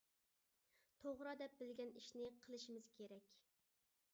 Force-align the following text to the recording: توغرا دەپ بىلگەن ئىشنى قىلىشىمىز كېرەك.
توغرا 1.03 1.33
دەپ 1.41 1.59
بىلگەن 1.59 1.93
ئىشنى 2.01 2.31
قىلىشىمىز 2.47 2.89
كېرەك. 2.97 3.29